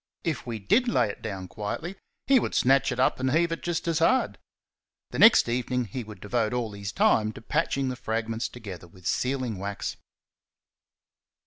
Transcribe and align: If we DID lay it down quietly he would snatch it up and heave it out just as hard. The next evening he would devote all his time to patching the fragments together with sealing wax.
If 0.23 0.47
we 0.47 0.57
DID 0.57 0.87
lay 0.87 1.09
it 1.09 1.21
down 1.21 1.47
quietly 1.47 1.95
he 2.25 2.39
would 2.39 2.55
snatch 2.55 2.91
it 2.91 2.99
up 2.99 3.19
and 3.19 3.29
heave 3.29 3.51
it 3.51 3.59
out 3.59 3.63
just 3.63 3.87
as 3.87 3.99
hard. 3.99 4.39
The 5.11 5.19
next 5.19 5.47
evening 5.47 5.85
he 5.85 6.03
would 6.03 6.19
devote 6.21 6.53
all 6.53 6.71
his 6.71 6.91
time 6.91 7.31
to 7.33 7.39
patching 7.43 7.89
the 7.89 7.95
fragments 7.95 8.49
together 8.49 8.87
with 8.87 9.05
sealing 9.05 9.59
wax. 9.59 9.97